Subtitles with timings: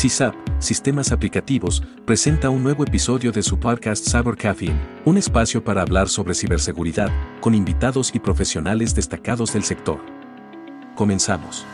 [0.00, 5.82] CISAP, Sistemas Aplicativos, presenta un nuevo episodio de su podcast Cyber Caffeine, un espacio para
[5.82, 7.10] hablar sobre ciberseguridad,
[7.42, 10.00] con invitados y profesionales destacados del sector.
[10.94, 11.66] Comenzamos.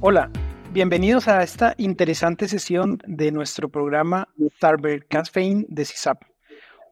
[0.00, 0.30] Hola,
[0.72, 4.28] bienvenidos a esta interesante sesión de nuestro programa
[4.58, 6.22] Cyber Caffeine de CISAP.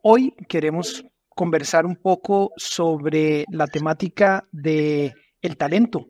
[0.02, 6.06] Hoy queremos conversar un poco sobre la temática de el talento.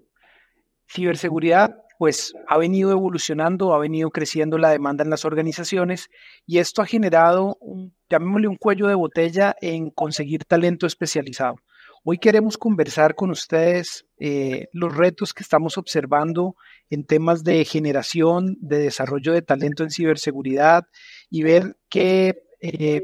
[0.89, 6.09] Ciberseguridad pues ha venido evolucionando, ha venido creciendo la demanda en las organizaciones
[6.47, 11.57] y esto ha generado, un, llamémosle un cuello de botella en conseguir talento especializado.
[12.05, 16.55] Hoy queremos conversar con ustedes eh, los retos que estamos observando
[16.89, 20.85] en temas de generación, de desarrollo de talento en ciberseguridad
[21.31, 23.03] y ver qué eh,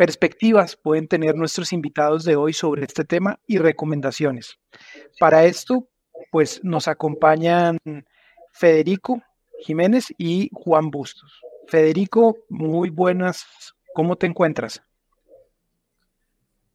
[0.00, 4.58] perspectivas pueden tener nuestros invitados de hoy sobre este tema y recomendaciones.
[5.18, 5.89] Para esto,
[6.30, 7.78] pues nos acompañan
[8.52, 9.22] Federico
[9.60, 11.40] Jiménez y Juan Bustos.
[11.68, 13.46] Federico, muy buenas,
[13.94, 14.82] ¿cómo te encuentras?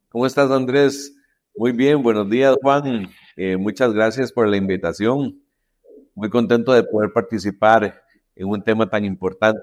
[0.08, 1.14] ¿Cómo estás, Andrés?
[1.56, 3.10] Muy bien, buenos días, Juan.
[3.36, 5.42] Eh, muchas gracias por la invitación.
[6.14, 8.02] Muy contento de poder participar
[8.34, 9.60] en un tema tan importante.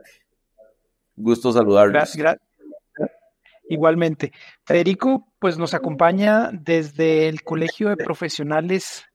[1.15, 1.93] Gusto saludarlos.
[1.93, 2.37] Gracias.
[3.69, 4.31] Igualmente.
[4.63, 9.05] Federico, pues nos acompaña desde el Colegio de Profesionales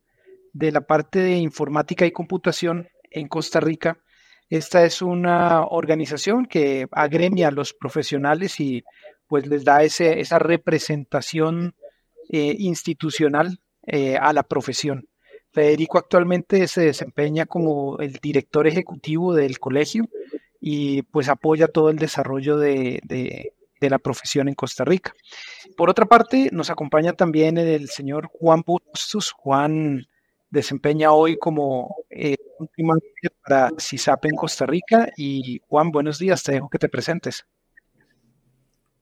[0.58, 3.98] de la parte de informática y computación en Costa Rica.
[4.50, 8.82] Esta es una organización que agremia a los profesionales y
[9.28, 11.74] pues les da ese, esa representación
[12.30, 15.08] eh, institucional eh, a la profesión.
[15.52, 20.08] Federico actualmente se desempeña como el director ejecutivo del colegio
[20.60, 25.12] y pues apoya todo el desarrollo de, de, de la profesión en Costa Rica.
[25.76, 29.30] Por otra parte, nos acompaña también el señor Juan Bustos.
[29.30, 30.06] Juan
[30.50, 32.36] desempeña hoy como eh,
[33.44, 35.08] para CISAP en Costa Rica.
[35.16, 37.46] Y Juan, buenos días, te dejo que te presentes.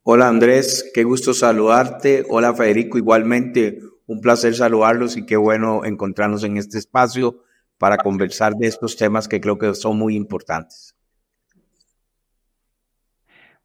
[0.02, 2.24] Hola Andrés, qué gusto saludarte.
[2.28, 7.42] Hola Federico, igualmente un placer saludarlos y qué bueno encontrarnos en este espacio
[7.78, 10.94] para conversar de estos temas que creo que son muy importantes.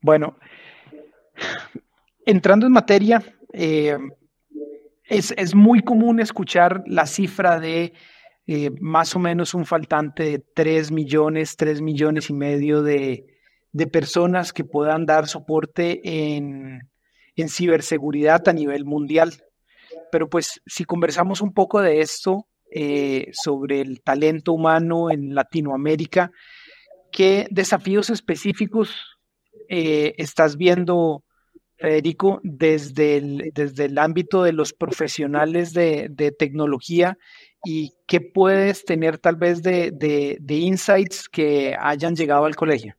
[0.01, 0.35] Bueno,
[2.25, 3.23] entrando en materia,
[3.53, 3.97] eh,
[5.11, 7.93] es, muy común escuchar la cifra de
[8.47, 13.25] eh, más o menos un faltante de 3 millones, 3 millones y medio de,
[13.91, 16.89] personas que puedan dar soporte en,
[17.49, 19.33] ciberseguridad a nivel mundial.
[20.11, 26.31] Pero pues si conversamos un poco de esto, eh, sobre el talento humano en Latinoamérica,
[27.11, 28.95] ¿qué desafíos específicos
[29.67, 31.23] eh, estás viendo
[31.81, 37.17] Federico, desde el, desde el ámbito de los profesionales de, tecnología
[37.65, 42.95] y qué puedes tener tal vez de, insights que hayan llegado al colegio.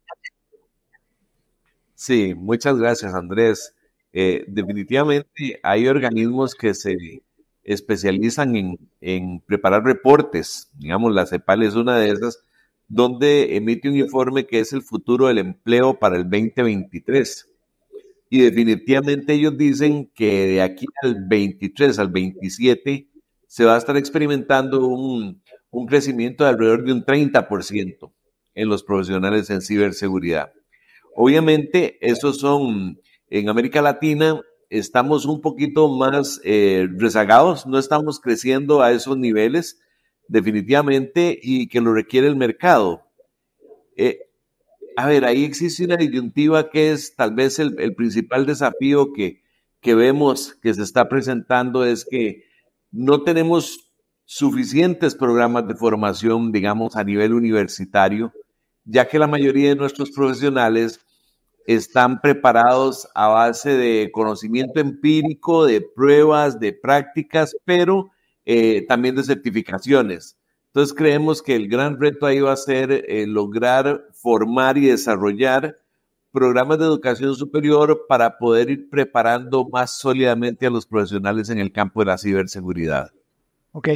[1.95, 3.75] Sí, muchas gracias Andrés.
[4.13, 7.23] Eh, definitivamente hay organismos que se
[7.63, 12.45] especializan en, en, preparar reportes, digamos, la CEPAL es una de esas,
[12.89, 17.52] donde emite un informe que es el futuro del empleo para el 2023
[18.35, 23.11] y definitivamente ellos dicen que de aquí al 23 al 27
[23.47, 28.11] se va a estar experimentando un, un crecimiento de alrededor de un 30%
[28.55, 30.51] en los profesionales en ciberseguridad.
[31.15, 32.99] Obviamente, esos son,
[33.29, 39.79] en América Latina, estamos un poquito más eh, rezagados, no estamos creciendo a esos niveles
[40.27, 43.03] definitivamente y que lo requiere el mercado.
[43.95, 44.21] Eh,
[44.97, 49.43] a ver, ahí existe una disyuntiva que es tal vez el, principal desafío que,
[49.81, 52.45] que vemos que se está presentando es que
[52.91, 53.93] no tenemos
[54.25, 58.33] suficientes programas de formación, digamos, a nivel universitario,
[58.85, 61.01] ya que la mayoría de nuestros profesionales
[61.67, 68.11] están preparados a base de conocimiento empírico, de pruebas, de prácticas, pero
[68.45, 70.37] eh, también de certificaciones.
[70.67, 75.77] Entonces creemos que el gran reto ahí va a ser eh, lograr formar y desarrollar
[76.31, 81.73] programas de educación superior para poder ir preparando más sólidamente a los profesionales en el
[81.73, 83.11] campo de la ciberseguridad.
[83.73, 83.89] Ok.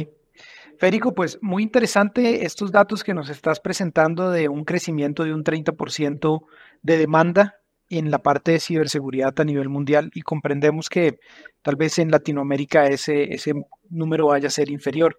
[0.77, 5.43] Federico, pues muy interesante estos datos que nos estás presentando de un crecimiento de un
[5.43, 6.43] 30%
[6.83, 7.55] de demanda
[7.89, 11.19] en la parte de ciberseguridad a nivel mundial y comprendemos que
[11.63, 13.53] tal vez en Latinoamérica ese, ese
[13.89, 15.17] número vaya a ser inferior.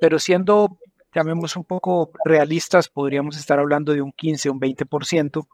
[0.00, 0.78] Pero siendo
[1.16, 5.46] llamemos un poco realistas, podríamos estar hablando de un 15, un 20%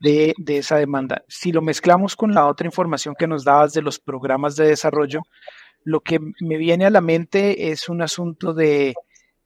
[0.00, 1.24] de, de esa demanda.
[1.28, 5.22] Si lo mezclamos con la otra información que nos dabas de los programas de desarrollo,
[5.84, 8.94] lo que me viene a la mente es un asunto de,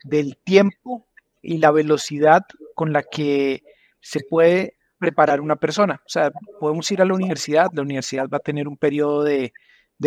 [0.04, 1.06] del tiempo
[1.42, 2.44] y la velocidad
[2.74, 3.62] con la que
[4.00, 6.00] se puede preparar una persona.
[6.06, 6.30] O sea,
[6.60, 9.52] podemos ir a la universidad, la universidad va a tener un periodo de,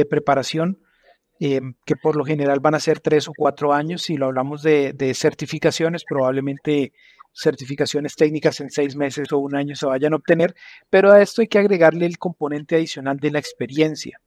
[0.10, 0.80] preparación
[1.42, 4.04] eh, que por lo general van a ser tres o cuatro años.
[4.04, 6.94] Si lo hablamos de, de, certificaciones, probablemente
[7.34, 10.56] certificaciones técnicas en seis meses o un año se vayan a obtener,
[10.90, 14.20] pero a esto hay que agregarle el componente adicional de la experiencia.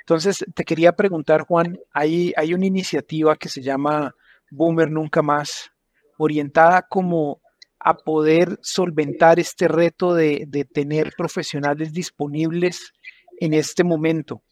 [0.00, 4.14] Entonces, te quería preguntar, Juan, hay, hay una iniciativa que se llama
[4.50, 5.70] Boomer Nunca Más,
[6.18, 7.40] orientada como
[7.78, 12.92] a poder solventar este reto de, tener profesionales disponibles
[13.38, 14.42] en este momento.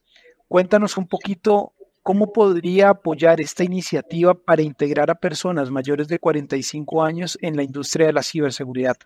[0.48, 1.74] Cuéntanos un poquito
[2.08, 7.62] cómo podría apoyar esta iniciativa para integrar a personas mayores de 45 años en la
[7.62, 8.96] industria de la ciberseguridad.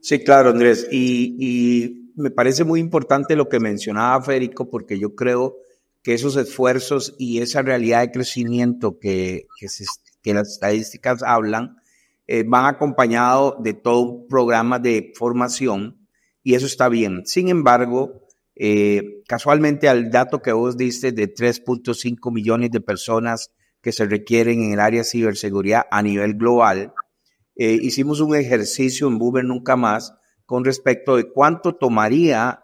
[0.00, 0.86] Sí, claro, Andrés.
[0.92, 5.56] Y, me parece muy importante lo que mencionaba Federico, porque yo creo
[6.04, 9.48] que esos esfuerzos y esa realidad de crecimiento que,
[10.22, 11.76] las estadísticas hablan,
[12.28, 16.06] eh, van acompañados de todo un programa de formación
[16.44, 17.26] y eso está bien.
[17.26, 18.25] Sin embargo,
[18.56, 23.50] eh, casualmente al dato que vos diste de 3.5 millones de personas
[23.80, 26.92] que se requieren en el área de ciberseguridad a nivel global,
[27.54, 30.14] eh, hicimos un ejercicio en Boomer Nunca Más
[30.44, 32.62] con respecto de cuánto tomaría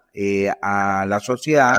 [0.61, 1.79] a la sociedad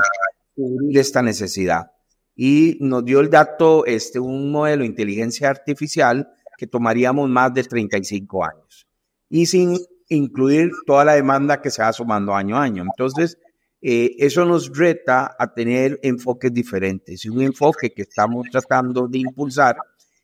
[0.54, 1.92] cubrir esta necesidad.
[2.34, 7.62] Y nos dio el dato, este, un modelo de inteligencia artificial que tomaríamos más de
[7.64, 8.86] 35 años
[9.28, 9.78] y sin
[10.08, 12.82] incluir toda la demanda que se va sumando año a año.
[12.82, 13.38] Entonces,
[13.86, 19.18] eh, eso nos reta a tener enfoques diferentes y un enfoque que estamos tratando de
[19.18, 19.76] impulsar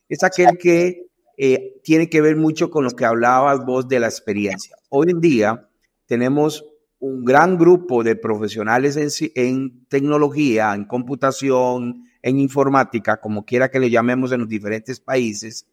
[0.09, 4.07] es aquel que eh, tiene que ver mucho con lo que hablabas vos de la
[4.07, 4.77] experiencia.
[4.89, 5.69] Hoy en día
[6.07, 6.65] tenemos
[7.01, 8.97] un gran grupo de profesionales
[9.35, 15.67] en, tecnología, en computación, en informática, como quiera que le llamemos en los diferentes países,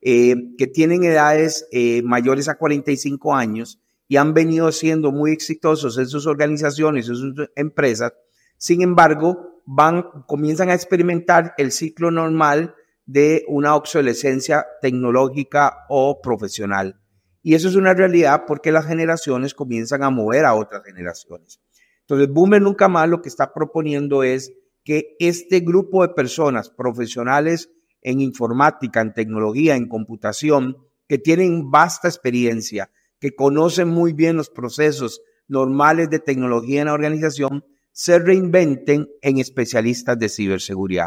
[0.00, 1.68] eh, que tienen edades
[2.04, 3.83] mayores a 45 años
[4.14, 8.12] y han venido siendo muy exitosos en sus organizaciones, en sus empresas.
[8.56, 12.76] Sin embargo, van, comienzan a experimentar el ciclo normal
[13.06, 17.00] de una obsolescencia tecnológica o profesional.
[17.42, 21.60] Y eso es una realidad porque las generaciones comienzan a mover a otras generaciones.
[22.02, 24.52] Entonces, Boomer Nunca Más lo que está proponiendo es
[24.84, 27.68] que este grupo de personas profesionales
[28.00, 30.76] en informática, en tecnología, en computación,
[31.08, 32.92] que tienen vasta experiencia,
[33.24, 39.38] que conocen muy bien los procesos normales de tecnología en la organización, se reinventen en
[39.38, 41.06] especialistas de ciberseguridad.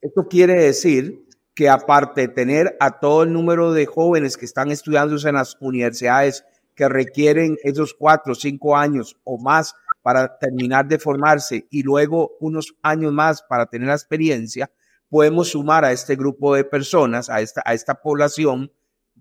[0.00, 1.26] Esto quiere decir
[1.56, 5.56] que aparte de tener a todo el número de jóvenes que están estudiando en las
[5.58, 6.44] universidades
[6.76, 12.36] que requieren esos cuatro o cinco años o más para terminar de formarse y luego
[12.38, 14.70] unos años más para tener la experiencia,
[15.08, 18.70] podemos sumar a este grupo de personas, a esta, a esta población,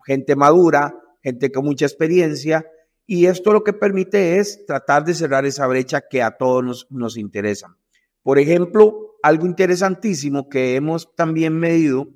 [0.06, 0.94] gente madura,
[1.26, 2.68] gente con mucha experiencia,
[3.08, 6.88] y esto lo que permite es tratar de cerrar esa brecha que a todos nos,
[6.92, 7.76] nos interesa.
[8.22, 12.08] Por ejemplo, algo interesantísimo que hemos también medido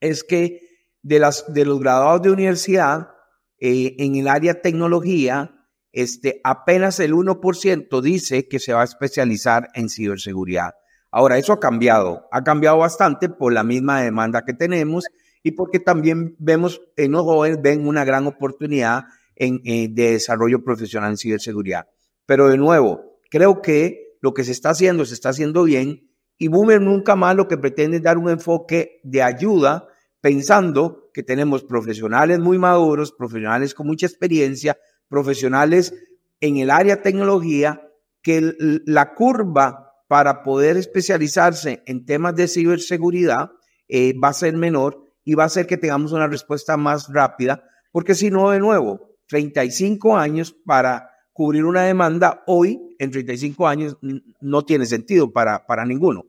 [0.00, 0.60] es que
[1.02, 3.10] de, las, de los graduados de universidad
[3.58, 9.68] eh, en el área tecnología, este, apenas el 1% dice que se va a especializar
[9.74, 10.74] en ciberseguridad.
[11.10, 15.06] Ahora, eso ha cambiado, ha cambiado bastante por la misma demanda que tenemos
[15.42, 19.04] y porque también vemos en los jóvenes ven una gran oportunidad
[19.36, 21.86] en, eh, de desarrollo profesional en ciberseguridad.
[22.26, 26.08] Pero de nuevo, creo que lo que se está haciendo se está haciendo bien
[26.38, 29.88] y Boomer nunca más lo que pretende es dar un enfoque de ayuda
[30.20, 35.94] pensando que tenemos profesionales muy maduros, profesionales con mucha experiencia, profesionales
[36.40, 37.82] en el área tecnología,
[38.22, 43.50] que la curva para poder especializarse en temas de ciberseguridad
[43.88, 47.62] eh, va a ser menor y va a hacer que tengamos una respuesta más rápida,
[47.92, 53.98] porque si no, de nuevo, 35 años para cubrir una demanda hoy, en 35 años,
[54.40, 56.24] no tiene sentido para, para ninguno.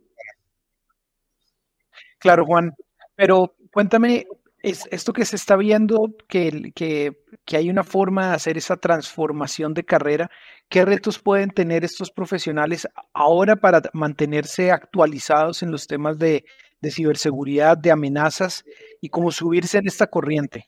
[2.18, 2.76] Claro, Juan,
[3.16, 4.28] pero cuéntame,
[4.62, 8.76] es esto que se está viendo, que, que, que, hay una forma de hacer esa
[8.76, 10.30] transformación de carrera,
[10.68, 16.44] ¿qué retos pueden tener estos profesionales ahora para mantenerse actualizados en los temas de,
[16.82, 18.64] de ciberseguridad, de amenazas
[19.02, 20.68] y cómo subirse en esta corriente?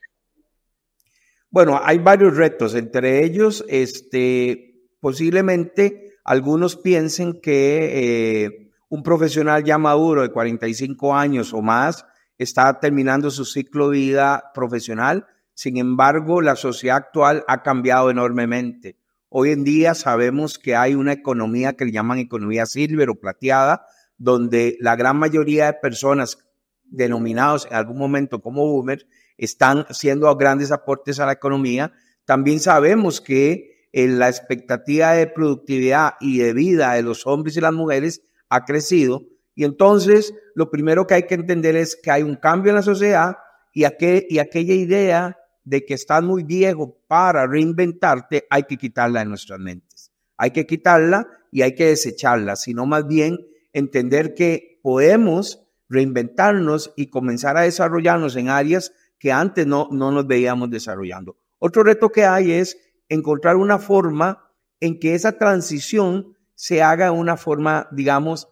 [1.50, 9.78] Bueno, hay varios retos, entre ellos, este, posiblemente algunos piensen que eh, un profesional ya
[9.78, 12.06] maduro de 45 años o más,
[12.38, 15.28] está terminando su ciclo de vida profesional.
[15.54, 18.98] Sin embargo, la sociedad actual ha cambiado enormemente.
[19.30, 23.86] Hoy en día sabemos que hay una economía que le llaman economía silver o plateada,
[24.22, 26.38] donde la gran mayoría de personas
[26.84, 31.92] denominados en algún momento como boomer están haciendo grandes aportes a la economía.
[32.26, 37.62] También sabemos que eh, la expectativa de productividad y de vida de los hombres y
[37.62, 39.24] las mujeres ha crecido.
[39.56, 42.84] Y entonces lo primero que hay que entender es que hay un cambio en la
[42.84, 43.38] sociedad
[43.74, 49.26] y, y aquella idea de que estás muy viejo para reinventarte, hay que quitarla de
[49.26, 50.12] nuestras mentes.
[50.38, 53.40] Hay que quitarla y hay que desecharla, sino más bien
[53.74, 60.26] entender que podemos reinventarnos y comenzar a desarrollarnos en áreas que antes no, no nos
[60.26, 61.38] veíamos desarrollando.
[61.60, 62.78] Otro reto que hay es
[63.10, 64.50] encontrar una forma
[64.80, 68.48] en que esa transición se haga de una forma, digamos,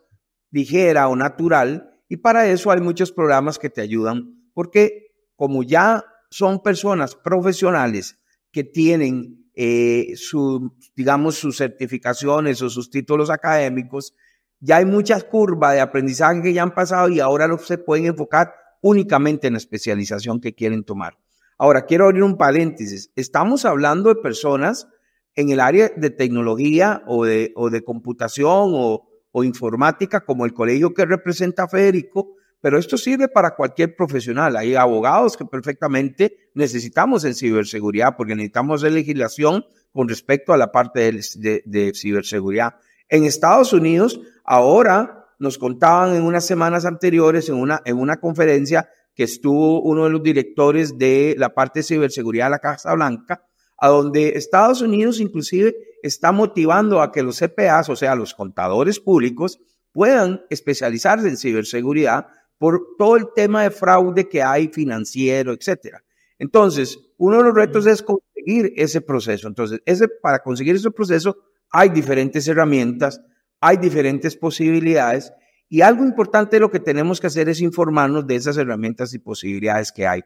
[0.52, 1.92] ligera o natural.
[2.08, 8.20] Y para eso hay muchos programas que te ayudan, porque como ya son personas profesionales
[8.52, 14.14] que tienen eh, su, digamos, sus certificaciones o sus títulos académicos,
[14.60, 18.54] ya hay muchas curvas de aprendizaje que ya han pasado y ahora se pueden enfocar
[18.82, 21.18] únicamente en la especialización que quieren tomar.
[21.58, 23.12] Ahora, quiero abrir un paréntesis.
[23.16, 24.88] Estamos hablando de personas
[25.36, 29.06] en el área de tecnología o de, de computación o,
[29.44, 34.58] informática, como el colegio que representa Federico, pero esto sirve para cualquier profesional.
[34.58, 39.64] Hay abogados que perfectamente necesitamos en ciberseguridad porque necesitamos legislación
[39.94, 42.76] con respecto a la parte de, ciberseguridad.
[43.10, 48.90] En Estados Unidos, ahora nos contaban en unas semanas anteriores, en una, en una conferencia
[49.16, 53.44] que estuvo uno de los directores de la parte de ciberseguridad de la Casa Blanca,
[53.78, 59.00] a donde Estados Unidos inclusive está motivando a que los CPAs, o sea, los contadores
[59.00, 59.60] públicos,
[59.92, 66.04] puedan especializarse en ciberseguridad por todo el tema de fraude que hay financiero, etcétera.
[66.38, 69.48] Entonces, uno de los retos es conseguir ese proceso.
[69.48, 71.38] Entonces, ese, para conseguir ese proceso
[71.72, 73.22] hay diferentes herramientas,
[73.62, 75.34] hay diferentes posibilidades
[75.68, 79.92] y algo importante lo que tenemos que hacer es informarnos de esas herramientas y posibilidades
[79.92, 80.24] que hay.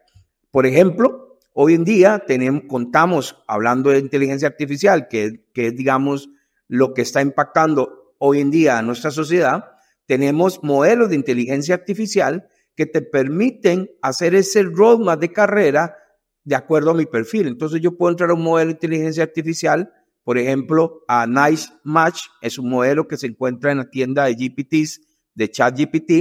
[0.51, 6.29] Por ejemplo, hoy en día tenemos, contamos, hablando de inteligencia artificial, que, que es, digamos,
[6.67, 9.65] lo que está impactando hoy en día a nuestra sociedad,
[10.05, 15.97] tenemos modelos de inteligencia artificial que te permiten hacer ese roadmap de carrera
[16.43, 17.47] de acuerdo a mi perfil.
[17.47, 19.91] Entonces yo puedo entrar a un modelo de inteligencia artificial,
[20.23, 24.35] por ejemplo, a Nice Match, es un modelo que se encuentra en la tienda de
[24.35, 25.01] GPTs,
[25.33, 26.11] de ChatGPT,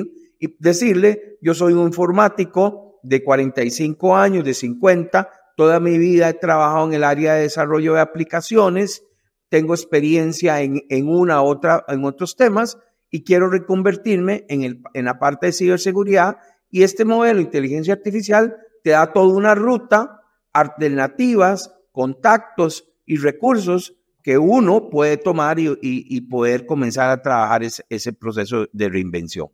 [0.40, 6.34] y decirle, yo soy un informático de 45 años, de 50, toda mi vida he
[6.34, 9.04] trabajado en el área de desarrollo de aplicaciones,
[9.48, 12.78] tengo experiencia en, en una otra, en otros temas,
[13.10, 16.38] y quiero reconvertirme en, el, en la parte de ciberseguridad
[16.70, 23.94] y este modelo de inteligencia artificial te da toda una ruta, alternativas, contactos y recursos
[24.22, 29.48] que uno puede tomar y, poder comenzar a trabajar ese, proceso de reinvención.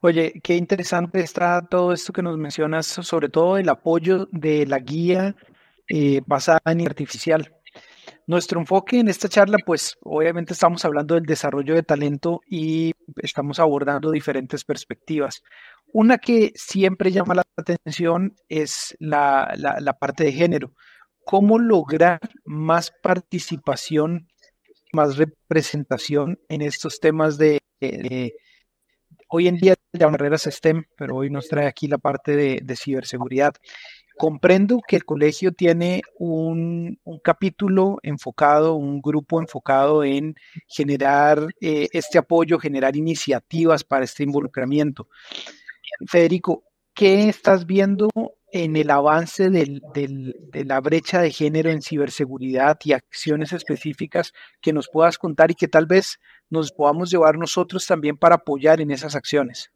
[0.00, 4.78] Oye, qué interesante está todo esto que nos mencionas, sobre todo el apoyo de la
[4.78, 5.36] guía
[5.88, 7.52] eh, basada en artificial.
[8.28, 13.60] Nuestro enfoque en esta charla, pues obviamente estamos hablando del desarrollo de talento y estamos
[13.60, 15.44] abordando diferentes perspectivas.
[15.92, 20.72] Una que siempre llama la atención es la, parte de género.
[21.26, 24.28] ¿Cómo lograr más participación,
[24.92, 27.58] más representación en estos temas de,
[29.28, 32.76] hoy en día llaman carreras STEM, pero hoy nos trae aquí la parte de, de
[32.76, 33.54] ciberseguridad.
[34.16, 40.36] Comprendo que el colegio tiene un, capítulo enfocado, un grupo enfocado en
[40.68, 45.08] generar eh, este apoyo, generar iniciativas para este involucramiento.
[46.06, 46.62] Federico,
[46.96, 48.08] ¿qué estás viendo
[48.50, 54.88] en el avance de la brecha de género en ciberseguridad y acciones específicas que nos
[54.88, 59.14] puedas contar y que tal vez nos podamos llevar nosotros también para apoyar en esas
[59.14, 59.70] acciones?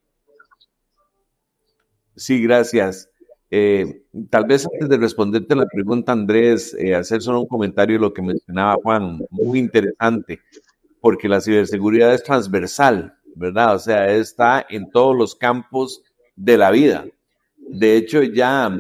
[2.16, 3.10] Sí, gracias.
[3.50, 8.00] Eh, tal vez antes de responderte la pregunta, Andrés, eh, hacer solo un comentario de
[8.00, 10.40] lo que mencionaba Juan, muy interesante,
[11.00, 13.74] porque la ciberseguridad es transversal, ¿verdad?
[13.74, 16.02] O sea, está en todos los campos
[16.40, 17.06] de la vida.
[17.56, 18.76] De hecho, ya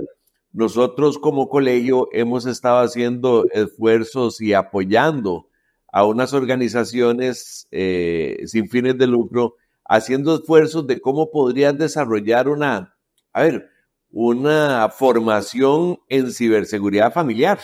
[0.52, 5.46] nosotros como colegio hemos estado haciendo esfuerzos y apoyando
[5.92, 12.96] a unas organizaciones eh, sin fines de lucro, haciendo esfuerzos de cómo podrían desarrollar una,
[13.32, 13.68] a ver,
[14.10, 17.58] una formación en ciberseguridad familiar.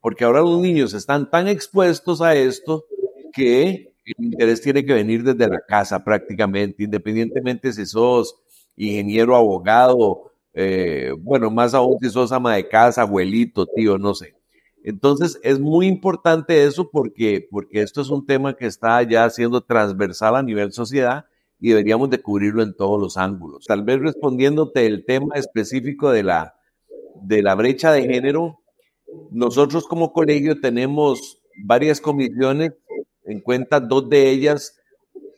[0.00, 2.84] Porque ahora los niños están tan expuestos a esto
[3.32, 8.41] que el interés tiene que venir desde la casa prácticamente, independientemente si sos
[8.76, 14.34] ingeniero, abogado, eh, bueno, más aún si sos ama de casa, abuelito, tío, no sé.
[14.84, 19.60] Entonces es muy importante eso porque, porque esto es un tema que está ya siendo
[19.60, 21.26] transversal a nivel sociedad
[21.60, 23.64] y deberíamos de cubrirlo en todos los ángulos.
[23.66, 26.56] Tal vez respondiéndote el tema específico de la,
[27.22, 28.58] de la brecha de género,
[29.30, 32.72] nosotros como colegio tenemos varias comisiones,
[33.24, 34.76] en cuenta dos de ellas,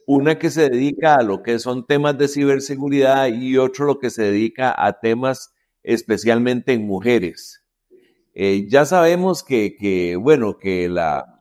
[0.07, 4.11] una que se dedica a lo que son temas de ciberseguridad y otro lo que
[4.11, 7.63] se dedica a temas especialmente en mujeres.
[8.35, 11.41] Eh, ya sabemos que, bueno, que la,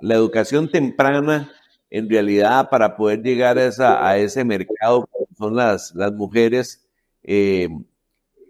[0.00, 1.50] la, educación temprana,
[1.90, 6.86] en realidad, para poder llegar a, esa, a ese mercado, son las, las mujeres,
[7.24, 7.68] eh,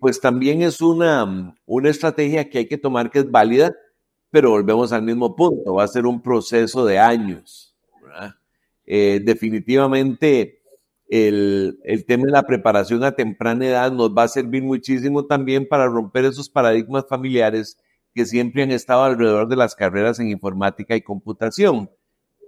[0.01, 3.75] pues también es una, una estrategia que hay que tomar que es válida,
[4.31, 7.68] pero volvemos al mismo punto, va a ser un proceso de años.
[8.91, 10.63] Eh, definitivamente
[11.09, 15.69] el, el, tema de la preparación a temprana edad nos va a servir muchísimo también
[15.69, 17.77] para romper esos paradigmas familiares
[18.15, 21.91] que siempre han estado alrededor de las carreras en informática y computación.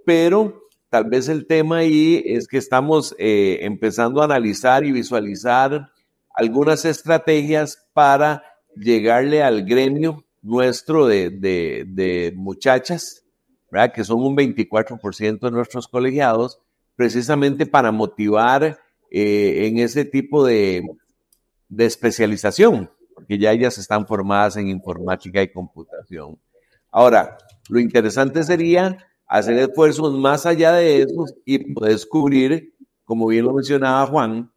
[0.03, 5.91] Pero tal vez el tema ahí es que estamos eh, empezando a analizar y visualizar
[6.33, 8.43] algunas estrategias para
[8.75, 13.20] llegarle al gremio nuestro de, de, muchachas,
[13.93, 16.59] que son un 24% de nuestros colegiados,
[16.95, 20.83] precisamente para motivar eh, en ese tipo de,
[21.77, 26.37] especialización, porque ya ellas están formadas en informática y computación.
[26.91, 27.37] Ahora,
[27.69, 32.73] lo interesante sería hacer esfuerzos más allá de eso y descubrir,
[33.05, 34.51] como bien lo mencionaba Juan,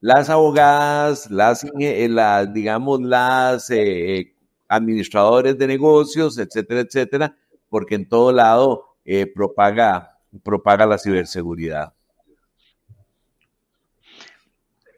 [0.00, 2.08] las abogadas, las, eh,
[2.52, 4.32] digamos, las eh,
[4.68, 7.36] administradores de negocios, etcétera, etcétera,
[7.70, 11.94] porque en todo lado eh, propaga, propaga la ciberseguridad.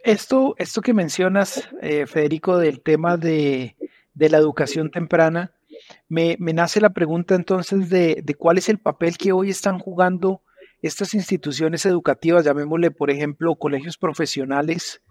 [0.03, 3.77] Esto, esto que mencionas, Federico, del tema de,
[4.15, 5.53] de la educación temprana,
[6.09, 9.79] me, me, nace la pregunta entonces de, de, cuál es el papel que hoy están
[9.79, 10.43] jugando
[10.81, 15.03] estas instituciones educativas, llamémosle por ejemplo colegios profesionales,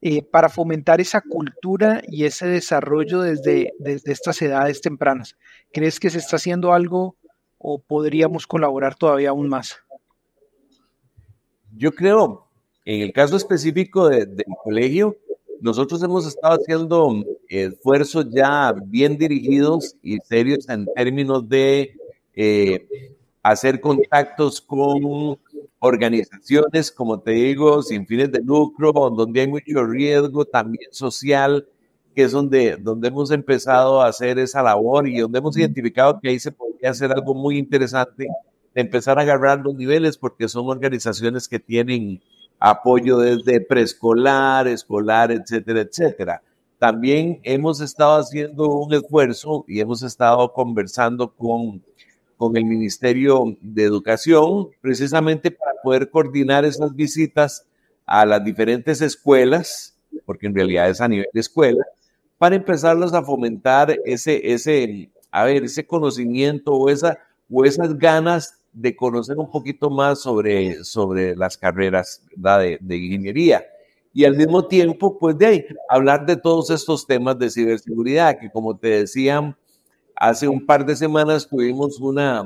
[0.00, 5.36] eh, para fomentar esa cultura y ese desarrollo desde, desde estas edades tempranas?
[5.72, 7.16] ¿Crees que se está haciendo algo
[7.58, 9.76] o podríamos colaborar todavía aún más?
[11.76, 12.46] Yo creo,
[12.84, 15.16] en el caso específico del colegio,
[15.60, 21.96] nosotros hemos estado haciendo esfuerzos ya bien dirigidos y serios en términos de
[22.34, 22.86] eh,
[23.42, 25.38] hacer contactos con
[25.80, 31.66] organizaciones, como te digo, sin fines de lucro, donde hay mucho riesgo también social,
[32.14, 36.28] que es donde, donde hemos empezado a hacer esa labor y donde hemos identificado que
[36.28, 38.28] ahí se podría hacer algo muy interesante,
[38.74, 42.22] empezar a agarrar los niveles, porque son organizaciones que tienen
[42.60, 46.42] apoyo desde preescolar, escolar, etcétera, etcétera.
[46.78, 51.82] También hemos estado haciendo un esfuerzo y hemos estado conversando con
[52.38, 57.66] con el Ministerio de Educación, precisamente para poder coordinar esas visitas
[58.06, 61.84] a las diferentes escuelas, porque en realidad es a nivel de escuela,
[62.38, 67.18] para empezarlos a fomentar ese, ese, a ver, ese conocimiento o, esa,
[67.50, 73.64] o esas ganas de conocer un poquito más sobre, sobre las carreras de, de, ingeniería.
[74.12, 78.50] Y al mismo tiempo, pues de ahí, hablar de todos estos temas de ciberseguridad, que
[78.50, 79.56] como te decían,
[80.20, 82.42] Hace un par de semanas tuvimos una,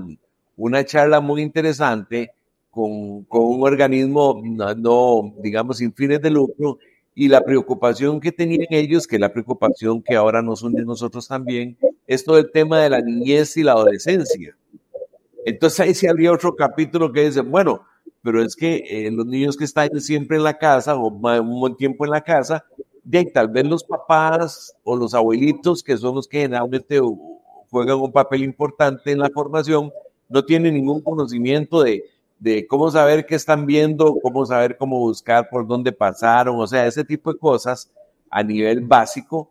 [0.57, 2.33] una charla muy interesante
[2.71, 6.79] con, con un organismo no, digamos, sin fines de lucro
[7.15, 11.27] y la preocupación que tenían ellos, que la preocupación que ahora nos une a nosotros
[11.27, 14.57] también, es todo el tema de la niñez y la adolescencia.
[15.45, 17.83] Entonces ahí se habría otro capítulo que dice, bueno,
[18.23, 21.77] pero es que eh, los niños que están siempre en la casa o un buen
[21.77, 22.65] tiempo en la casa,
[23.03, 27.01] de tal vez los papás o los abuelitos, que son los que generalmente
[27.71, 29.93] juegan un papel importante en la formación,
[30.29, 35.67] no tienen ningún conocimiento de cómo saber qué están viendo, cómo saber cómo buscar por
[35.67, 37.91] dónde pasaron, o sea, ese tipo de cosas
[38.31, 39.51] a nivel básico,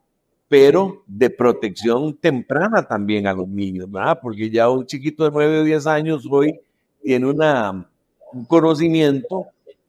[0.52, 4.20] pero de protección temprana también a los niños, ¿verdad?
[4.22, 6.60] Porque ya un chiquito de 9 o 10 años hoy
[7.02, 7.90] tiene una,
[8.34, 9.46] un conocimiento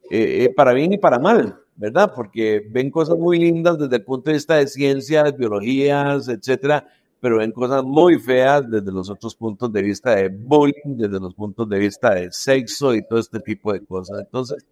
[0.09, 2.13] eh, eh, para bien y para mal, ¿verdad?
[2.15, 6.87] Porque ven cosas muy lindas desde el punto de vista de ciencias, biologías, etcétera,
[7.19, 11.33] pero ven cosas muy feas desde los otros puntos de vista de bullying, desde los
[11.33, 14.21] puntos de vista de sexo y todo este tipo de cosas.
[14.21, 14.65] Entonces,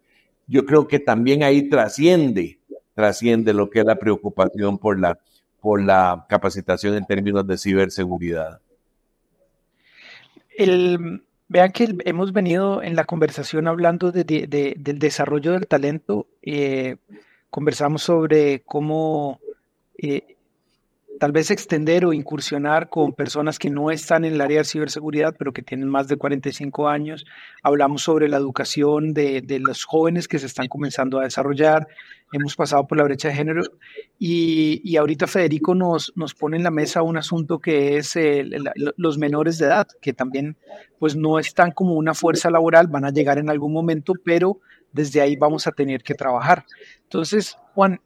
[0.46, 2.60] yo creo que también ahí trasciende,
[2.94, 5.18] trasciende lo que es la preocupación por la,
[5.62, 8.60] por la capacitación en términos de ciberseguridad.
[10.58, 16.26] El, vean que hemos venido en la conversación hablando de, de, del desarrollo del talento.
[16.42, 16.96] Eh,
[17.48, 19.38] conversamos sobre cómo
[19.98, 20.31] eh,
[21.18, 25.34] tal vez extender o incursionar con personas que no están en el área de ciberseguridad,
[25.38, 27.24] pero que tienen más de 45 años.
[27.62, 31.86] Hablamos sobre la educación de, los jóvenes que se están comenzando a desarrollar.
[32.32, 33.62] Hemos pasado por la brecha de género
[34.18, 38.18] y, ahorita Federico nos, nos pone en la mesa un asunto que es
[38.96, 40.56] los menores de edad, que también
[40.98, 44.60] pues no están como una fuerza laboral, van a llegar en algún momento, pero
[44.92, 46.64] desde ahí vamos a tener que trabajar.
[47.04, 48.00] Entonces, Juan,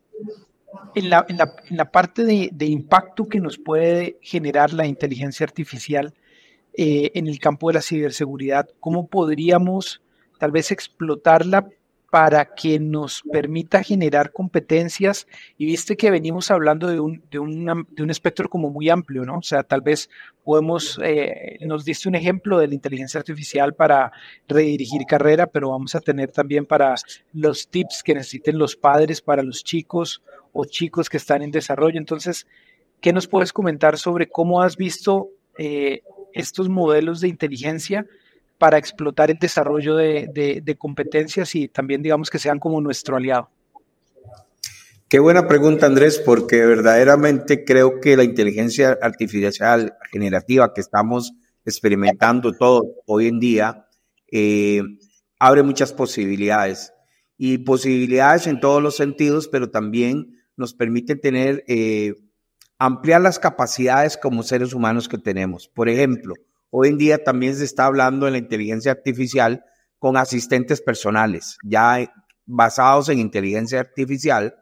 [0.95, 6.15] en la, parte de, impacto que nos puede generar la inteligencia artificial
[6.75, 10.03] eh, en el campo de la ciberseguridad, ¿cómo podríamos
[10.39, 11.69] tal vez explotarla
[12.11, 15.27] para que nos permita generar competencias.
[15.59, 19.39] Y viste que venimos hablando de un, de de un espectro como muy amplio, ¿no?
[19.39, 20.09] O sea, tal vez
[20.45, 24.13] podemos, eh, nos diste un ejemplo de la inteligencia artificial para
[24.49, 26.95] redirigir carrera, pero vamos a tener también para
[27.33, 30.23] los tips que necesiten los padres para los chicos
[30.57, 31.99] o chicos que están en desarrollo.
[31.99, 32.47] Entonces,
[33.01, 38.07] ¿qué nos puedes comentar sobre cómo has visto eh, estos modelos de inteligencia?
[38.59, 43.51] para explotar el desarrollo de, competencias y también digamos que sean como nuestro aliado?
[45.09, 51.33] Qué buena pregunta, Andrés, porque verdaderamente creo que la inteligencia artificial generativa que estamos
[51.65, 53.87] experimentando todo hoy en día
[54.33, 54.83] eh,
[55.39, 56.93] abre muchas posibilidades
[57.39, 62.15] y posibilidades en todos los sentidos, pero también nos permite tener, eh,
[62.79, 65.69] ampliar las capacidades como seres humanos que tenemos.
[65.69, 66.35] Por ejemplo,
[66.71, 69.65] Hoy en día también se está hablando de la inteligencia artificial
[69.99, 72.13] con asistentes personales, ya
[72.45, 74.55] basados en inteligencia artificial,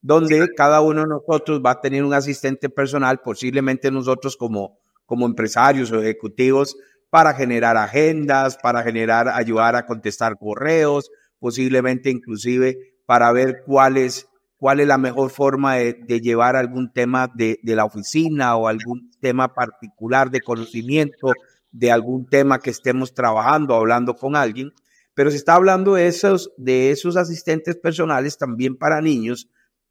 [0.00, 5.24] donde cada uno de nosotros va a tener un asistente personal, posiblemente nosotros como, como
[5.24, 6.76] empresarios o ejecutivos,
[7.10, 14.26] para generar agendas, para generar, ayudar a contestar correos, posiblemente inclusive para ver cuál es,
[14.62, 19.52] cuál es la mejor forma de, llevar algún tema de, la oficina o algún tema
[19.52, 21.32] particular de conocimiento
[21.72, 24.72] de algún tema que estemos trabajando, hablando con alguien,
[25.14, 29.48] pero se está hablando de esos, de esos asistentes personales también para niños,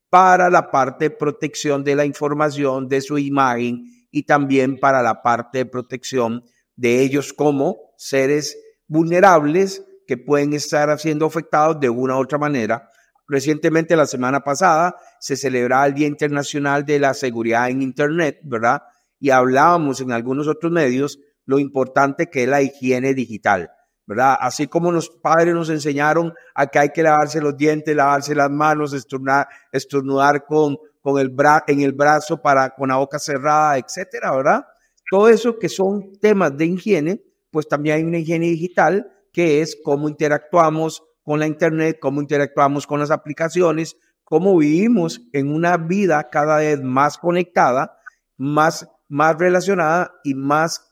[0.10, 5.22] para la parte de protección de la información, de su imagen y también para la
[5.22, 6.46] parte de protección
[6.78, 8.58] de ellos como seres
[8.88, 12.88] vulnerables que pueden estar siendo afectados de una u otra manera.
[13.32, 18.82] Recientemente, la semana pasada, se celebraba el Día Internacional de la Seguridad en Internet, ¿verdad?
[19.22, 23.72] Y hablábamos en algunos otros medios lo importante que es la higiene digital,
[24.06, 24.36] ¿verdad?
[24.38, 28.52] Así como los padres nos enseñaron a que hay que lavarse los dientes, lavarse las
[28.52, 33.78] manos, estornudar, estornudar con, con el bra en el brazo para, con la boca cerrada,
[33.78, 34.66] etcétera, ¿verdad?
[35.10, 39.78] Todo eso que son temas de higiene, pues también hay una higiene digital que es
[39.82, 46.30] cómo interactuamos con la Internet, cómo interactuamos con las aplicaciones, cómo vivimos en una vida
[46.30, 47.98] cada vez más conectada,
[48.38, 50.92] más, más relacionada y más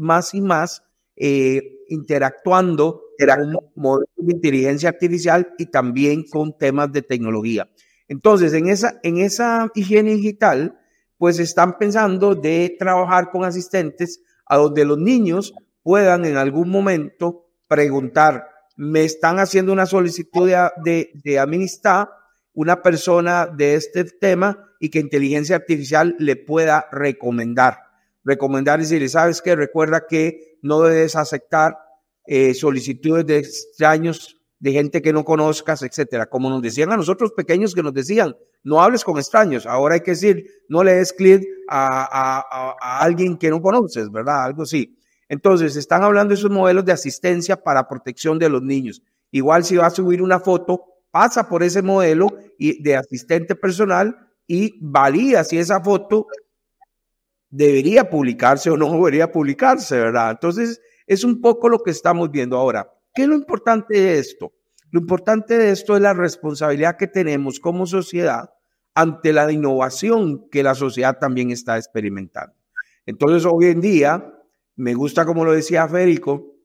[0.00, 0.82] más y más
[1.16, 7.68] eh, interactuando con modelos de inteligencia artificial y también con temas de tecnología.
[8.08, 10.78] Entonces, en esa, en esa higiene digital,
[11.18, 17.50] pues están pensando de trabajar con asistentes a donde los niños puedan en algún momento
[17.68, 18.48] preguntar,
[18.82, 20.50] me están haciendo una solicitud
[20.82, 22.08] de, de, amistad,
[22.54, 27.90] una persona de este tema y que inteligencia artificial le pueda recomendar
[28.24, 29.54] recomendar y decirle, ¿sabes qué?
[29.56, 31.76] Recuerda que no debes aceptar
[32.26, 36.26] eh, solicitudes de extraños, de gente que no conozcas, etcétera.
[36.26, 39.66] Como nos decían a nosotros pequeños que nos decían, no hables con extraños.
[39.66, 44.44] Ahora hay que decir, no le des clic a, a, alguien que no conoces, ¿verdad?
[44.44, 44.96] Algo así.
[45.30, 49.00] Entonces, están hablando de esos modelos de asistencia para protección de los niños.
[49.30, 52.26] Igual si va a subir una foto, pasa por ese modelo
[52.58, 56.26] de asistente personal y valida si esa foto
[57.48, 60.32] debería publicarse o no debería publicarse, ¿verdad?
[60.32, 62.90] Entonces, es un poco lo que estamos viendo ahora.
[63.14, 64.52] ¿Qué es lo importante de esto?
[64.90, 68.50] Lo importante de esto es la responsabilidad que tenemos como sociedad
[68.94, 72.56] ante la innovación que la sociedad también está experimentando.
[73.06, 74.34] Entonces, hoy en día,
[74.80, 76.56] me gusta como lo decía Federico,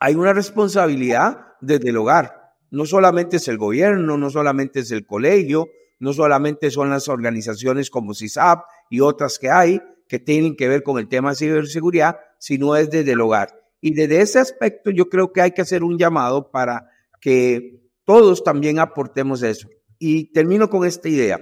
[0.00, 2.54] hay una responsabilidad desde el hogar.
[2.72, 5.68] No solamente es el gobierno, no solamente es el colegio,
[6.00, 10.82] no solamente son las organizaciones como CISAP y otras que hay, que tienen que ver
[10.82, 13.56] con el tema de ciberseguridad, sino es desde el hogar.
[13.80, 16.88] Y desde ese aspecto yo creo que hay que hacer un llamado para
[17.20, 19.68] que todos también aportemos eso.
[20.00, 21.40] Y termino con esta idea,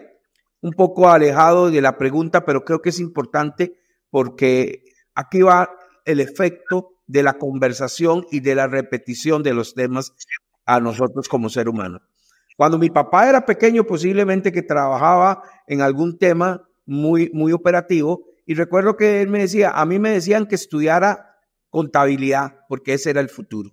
[0.60, 3.72] un poco alejado de la pregunta, pero creo que es importante
[4.10, 5.70] porque aquí va
[6.10, 10.12] el efecto de la conversación y de la repetición de los temas
[10.64, 12.00] a nosotros como ser humano.
[12.56, 18.26] Cuando mi papá era pequeño, posiblemente que trabajaba en algún tema muy, muy operativo.
[18.44, 21.38] Y recuerdo que él me decía, a mí me decían que estudiara
[21.70, 23.70] contabilidad, porque ese era el futuro.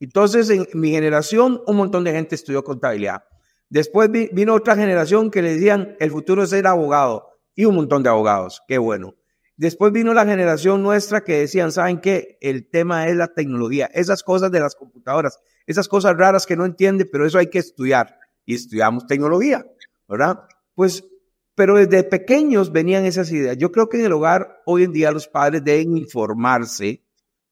[0.00, 3.22] Entonces, en mi generación, un montón de gente estudió contabilidad.
[3.70, 8.02] Después vino otra generación que le decían, el futuro es ser abogado, y un montón
[8.02, 9.14] de abogados, qué bueno.
[9.62, 12.36] Después vino la generación nuestra que decían, ¿saben qué?
[12.40, 16.64] El tema es la tecnología, esas cosas de las computadoras, esas cosas raras que no
[16.64, 18.18] entiende, pero eso hay que estudiar.
[18.44, 19.64] Y estudiamos tecnología,
[20.08, 20.40] ¿verdad?
[20.74, 21.04] Pues,
[21.54, 23.56] pero desde pequeños venían esas ideas.
[23.56, 27.04] Yo creo que en el hogar hoy en día los padres deben informarse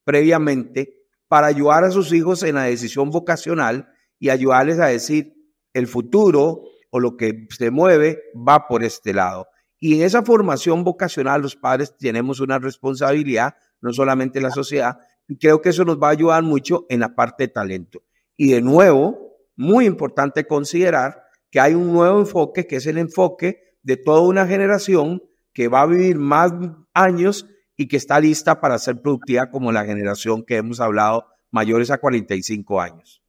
[0.03, 3.87] previamente para ayudar a sus hijos en la decisión vocacional
[4.19, 5.33] y ayudarles a decir,
[5.73, 9.47] el futuro o lo que se mueve va por este lado.
[9.83, 15.37] Y en esa formación vocacional los padres tenemos una responsabilidad, no solamente la sociedad, y
[15.37, 18.03] creo que eso nos va a ayudar mucho en la parte de talento.
[18.37, 23.75] Y de nuevo, muy importante considerar que hay un nuevo enfoque, que es el enfoque
[23.81, 26.53] de toda una generación que va a vivir más
[26.93, 31.89] años y que está lista para ser productiva como la generación que hemos hablado, mayores
[31.89, 33.23] a 45 años.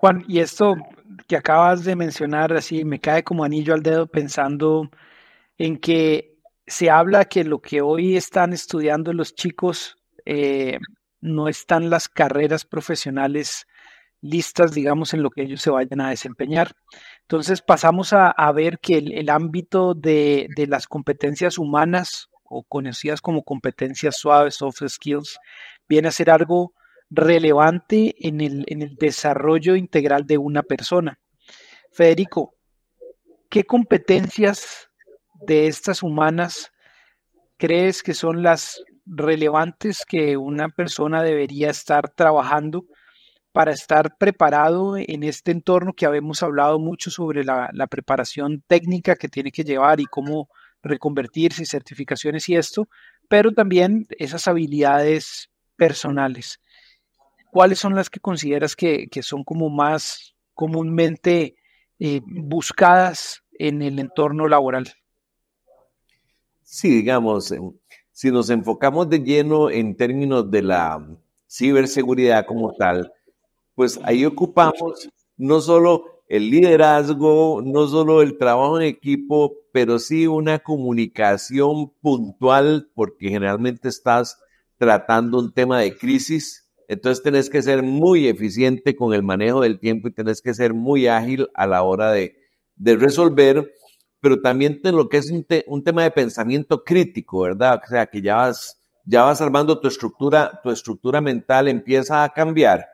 [0.00, 0.76] Juan, y esto
[1.26, 4.88] que acabas de mencionar, así me cae como anillo al dedo pensando
[5.58, 6.36] en que
[6.68, 10.78] se habla que lo que hoy están estudiando los chicos eh,
[11.20, 13.66] no están las carreras profesionales
[14.20, 16.76] listas, digamos, en lo que ellos se vayan a desempeñar.
[17.22, 23.42] Entonces pasamos a, ver que el, ámbito de, de, las competencias humanas o conocidas como
[23.42, 25.40] competencias suaves, soft skills,
[25.88, 26.72] viene a ser algo
[27.10, 31.18] relevante en el, en el desarrollo integral de una persona.
[31.90, 32.54] Federico,
[33.48, 34.90] ¿qué competencias
[35.46, 36.72] de estas humanas
[37.56, 42.84] crees que son las relevantes que una persona debería estar trabajando
[43.52, 49.16] para estar preparado en este entorno que habíamos hablado mucho sobre la, la, preparación técnica
[49.16, 50.48] que tiene que llevar y cómo
[50.82, 52.88] reconvertirse, certificaciones y esto,
[53.28, 56.60] pero también esas habilidades personales.
[57.50, 61.56] ¿Cuáles son las que consideras que, son como más comúnmente
[61.98, 64.92] eh, buscadas en el entorno laboral?
[66.62, 67.54] Sí, digamos,
[68.12, 71.06] si nos enfocamos de lleno en términos de la
[71.48, 73.12] ciberseguridad como tal,
[73.74, 80.26] pues ahí ocupamos no solo el liderazgo, no solo el trabajo en equipo, pero sí
[80.26, 84.38] una comunicación puntual, porque generalmente estás
[84.76, 89.78] tratando un tema de crisis entonces tenés que ser muy eficiente con el manejo del
[89.78, 92.34] tiempo y tenés que ser muy ágil a la hora de,
[92.78, 93.74] resolver,
[94.20, 97.80] pero también en lo que es un, tema de pensamiento crítico, ¿verdad?
[97.84, 102.30] O sea, que ya vas, ya vas armando tu estructura, tu estructura mental empieza a
[102.30, 102.86] cambiar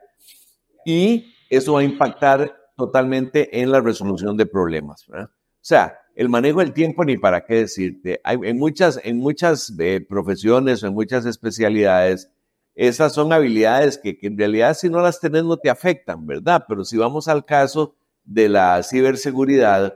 [0.85, 5.31] y eso va a impactar totalmente en la resolución de problemas, ¿verdad?
[5.31, 8.21] O sea, el manejo del tiempo ni para qué decirte.
[8.25, 12.31] Hay, en muchas, en muchas eh, profesiones o en muchas especialidades,
[12.75, 16.65] esas son habilidades que, en realidad si no las tenés no te afectan, ¿verdad?
[16.69, 19.95] Pero si vamos al caso de la ciberseguridad,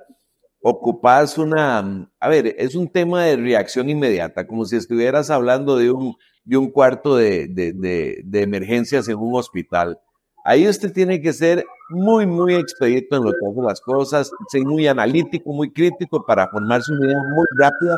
[0.63, 5.91] ocupas una, a ver, es un tema de reacción inmediata, como si estuvieras hablando de
[5.91, 9.99] un, de un cuarto de, de, emergencias en un hospital.
[10.45, 14.63] Ahí usted tiene que ser muy, muy expedito en lo que hace las cosas, ser
[14.63, 17.97] muy analítico, muy crítico para formarse una idea muy rápida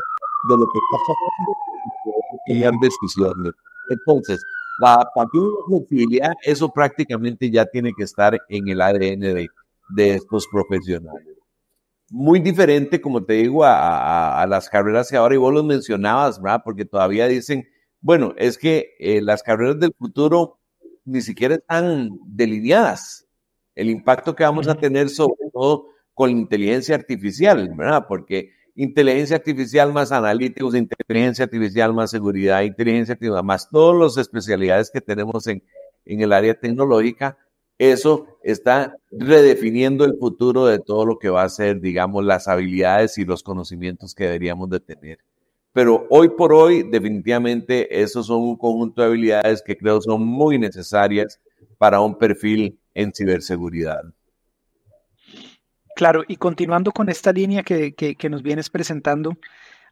[0.49, 1.53] de lo que está pasando
[2.47, 3.53] y dar decisiones.
[3.91, 4.45] Entonces,
[4.81, 5.07] la
[5.69, 11.37] flexibilidad, eso prácticamente ya tiene que estar en el ADN de, estos profesionales.
[12.11, 16.63] Muy diferente, como te digo, a, las carreras que ahora, y vos los mencionabas, ¿verdad?
[16.65, 17.69] Porque todavía dicen,
[18.01, 20.59] bueno, es que eh, las carreras del futuro
[21.05, 23.27] ni siquiera están delineadas.
[23.75, 28.07] El impacto que vamos a tener sobre todo con la inteligencia artificial, ¿verdad?
[28.09, 34.91] Porque inteligencia artificial más analíticos, inteligencia artificial más seguridad, inteligencia artificial más todas las especialidades
[34.91, 35.63] que tenemos en,
[36.05, 37.39] en el área tecnológica,
[37.79, 43.17] eso está redefiniendo el futuro de todo lo que va a ser, digamos, las habilidades
[43.17, 45.19] y los conocimientos que deberíamos de tener.
[45.73, 50.59] Pero hoy por hoy, definitivamente, esos son un conjunto de habilidades que creo son muy
[50.59, 51.41] necesarias
[51.79, 54.03] para un perfil en ciberseguridad.
[55.95, 59.37] Claro, y continuando con esta línea que, nos vienes presentando,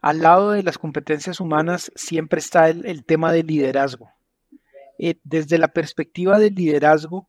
[0.00, 4.10] al lado de las competencias humanas siempre está el, tema del liderazgo.
[4.98, 7.28] Eh, desde la perspectiva del liderazgo,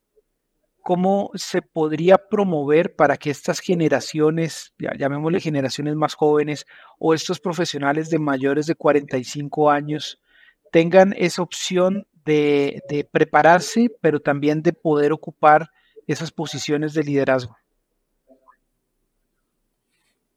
[0.81, 6.65] ¿cómo se podría promover para que estas generaciones, llamémosle generaciones más jóvenes,
[6.99, 10.21] o estos profesionales de mayores de 45 años,
[10.71, 15.69] tengan esa opción de prepararse, pero también de poder ocupar
[16.07, 17.57] esas posiciones de liderazgo?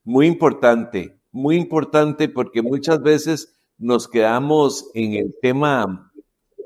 [0.04, 6.12] Muy importante, muy importante porque muchas veces nos quedamos en el tema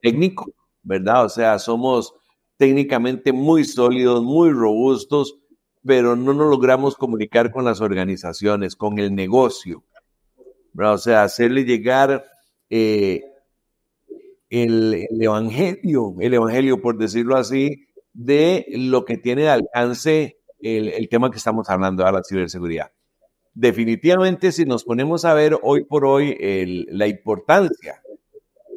[0.03, 1.25] técnico, ¿verdad?
[1.25, 2.15] O sea, somos
[2.57, 5.39] técnicamente muy sólidos, muy robustos,
[5.85, 9.85] pero no nos logramos comunicar con las organizaciones, con el negocio.
[10.79, 12.27] O sea, hacerle llegar
[12.69, 13.23] eh,
[14.51, 21.31] el, evangelio, el evangelio, por decirlo así, de lo que tiene de alcance el, tema
[21.31, 22.91] que estamos hablando de la ciberseguridad.
[23.59, 26.37] Definitivamente, si nos ponemos a ver hoy por hoy
[26.91, 28.03] la importancia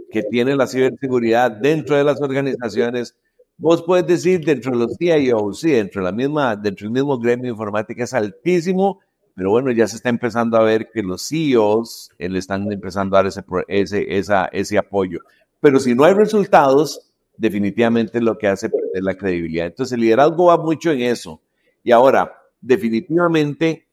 [0.10, 3.15] que tiene la ciberseguridad dentro de las organizaciones,
[3.62, 7.20] Vos puedes decir dentro de los CIOs, sí, dentro, de la misma, dentro del mismo
[7.20, 9.02] gremio informática es altísimo,
[9.36, 13.18] pero bueno, ya se está empezando a ver que los CEOs eh, le están empezando
[13.18, 15.20] a dar ese, ese, ese apoyo.
[15.60, 19.65] Pero si no hay resultados, definitivamente lo que hace perder la credibilidad.
[19.65, 21.42] Entonces el liderazgo va mucho en eso.
[21.84, 23.88] Y ahora, definitivamente,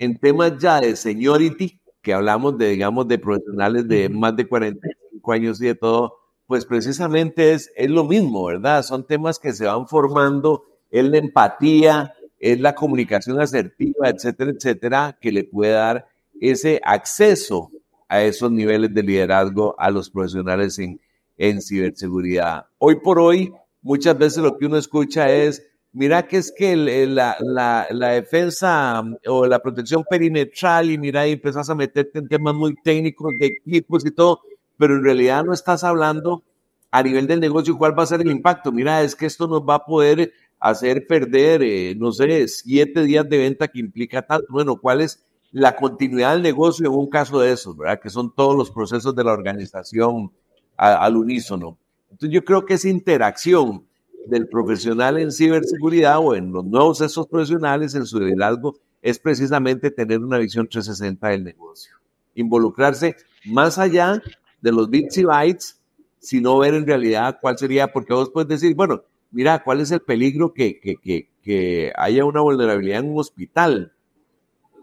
[0.00, 5.32] en temas ya de seniority, que hablamos de, digamos, de profesionales de más de 45
[5.32, 8.82] años y de todo, pues precisamente es, es lo mismo, ¿verdad?
[8.82, 15.18] Son temas que se van formando, es la empatía, es la comunicación asertiva, etcétera, etcétera,
[15.20, 16.06] que le puede dar
[16.40, 17.70] ese acceso
[18.08, 20.98] a esos niveles de liderazgo a los profesionales en,
[21.36, 22.64] en ciberseguridad.
[22.78, 27.86] Hoy por hoy, muchas veces lo que uno escucha es, mira que es que la,
[27.90, 33.32] defensa o la protección perimetral y mira y empezás a meterte en temas muy técnicos
[33.38, 34.40] de equipos y todo,
[34.76, 36.42] pero en realidad no estás hablando
[36.90, 38.72] a nivel del negocio cuál va a ser el impacto.
[38.72, 43.28] Mira, es que esto nos va a poder hacer perder, eh, no sé, siete días
[43.28, 44.46] de venta que implica tanto.
[44.50, 48.00] Bueno, ¿cuál es la continuidad del negocio en un caso de esos, verdad?
[48.00, 50.32] Que son todos los procesos de la organización
[50.76, 51.78] al unísono.
[52.10, 53.86] Entonces yo creo que esa interacción
[54.30, 59.90] del profesional en ciberseguridad o en los nuevos esos profesionales en su liderazgo es precisamente
[59.90, 61.94] tener una visión 360 del negocio.
[62.34, 63.16] Involucrarse
[63.46, 64.22] más allá
[64.60, 65.80] de los bits y bytes,
[66.18, 70.00] sino ver en realidad cuál sería, porque vos puedes decir, bueno, mira, ¿cuál es el
[70.00, 73.92] peligro que, que, que, que haya una vulnerabilidad en un hospital?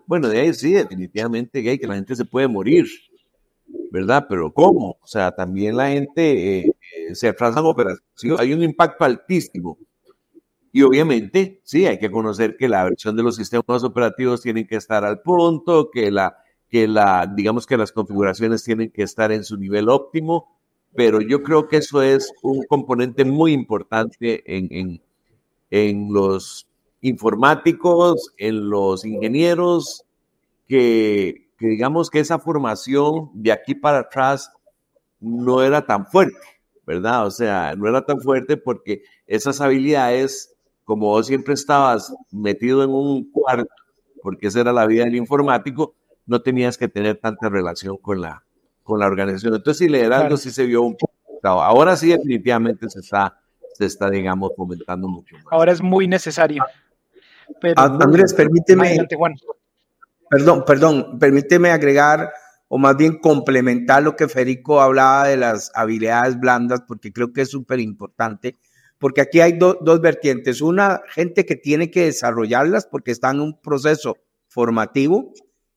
[0.05, 2.87] Bueno, de ahí sí, definitivamente que, que la gente se puede morir,
[3.91, 4.25] ¿verdad?
[4.27, 4.97] Pero ¿cómo?
[5.01, 6.71] O sea, también la gente eh,
[7.13, 9.77] se atrasa en operaciones, hay un impacto altísimo.
[10.71, 14.75] Y obviamente, sí, hay que conocer que la versión de los sistemas operativos tienen que
[14.75, 16.37] estar al punto, que la
[16.69, 20.57] que la, digamos que las configuraciones tienen que estar en su nivel óptimo,
[20.93, 25.01] pero yo creo que eso es un componente muy importante en, en,
[25.69, 26.67] en los
[27.01, 30.03] informáticos, en los ingenieros,
[30.67, 34.51] que, que digamos que esa formación de aquí para atrás
[35.19, 36.37] no era tan fuerte,
[36.87, 37.27] ¿verdad?
[37.27, 42.91] O sea, no era tan fuerte porque esas habilidades, como vos siempre estabas metido en
[42.91, 43.69] un cuarto,
[44.23, 45.95] porque esa era la vida del informático,
[46.25, 48.43] no tenías que tener tanta relación con la,
[48.83, 49.55] con la organización.
[49.55, 51.13] Entonces, si liderazgo sí se vio un poco.
[51.43, 53.37] Ahora sí, definitivamente se está,
[53.73, 55.45] se está, digamos, fomentando mucho más.
[55.51, 56.63] Ahora es muy necesario.
[57.61, 58.97] Pero, ah, Andrés, permíteme.
[60.29, 62.31] Perdón, perdón, permíteme agregar
[62.67, 67.41] o más bien complementar lo que Federico hablaba de las habilidades blandas, porque creo que
[67.41, 68.55] es súper importante,
[68.99, 70.61] porque aquí hay dos vertientes.
[70.61, 75.33] Una, gente que tiene que desarrollarlas porque está en un proceso formativo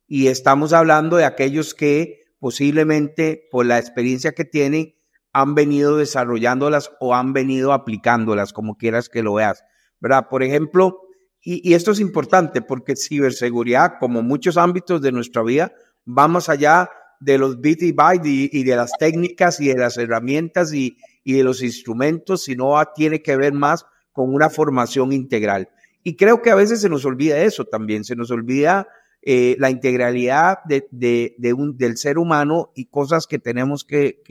[0.07, 4.95] y estamos hablando de aquellos que posiblemente por la experiencia que tienen
[5.33, 9.63] han venido desarrollándolas o han venido aplicándolas, como quieras que lo veas,
[10.01, 10.27] ¿verdad?
[10.29, 11.03] Por ejemplo,
[11.43, 15.73] y, esto es importante porque ciberseguridad, como muchos ámbitos de nuestra vida,
[16.07, 19.99] va más allá de los bit y byte y, de las técnicas y de las
[19.99, 25.69] herramientas y, y de los instrumentos, sino tiene que ver más con una formación integral.
[26.03, 28.89] Y creo que a veces se nos olvida eso también, se nos olvida
[29.23, 34.23] eh, la integralidad de, un, del ser humano y cosas que tenemos que,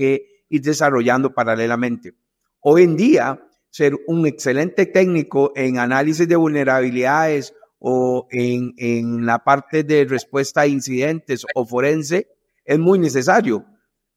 [0.50, 2.16] ir desarrollando paralelamente.
[2.60, 9.40] Hoy en día, ser un excelente técnico en análisis de vulnerabilidades o en, en la
[9.40, 12.28] parte de respuesta a incidentes o forense
[12.66, 13.66] es muy necesario.